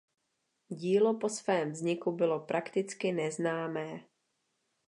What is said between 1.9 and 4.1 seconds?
bylo prakticky neznámé.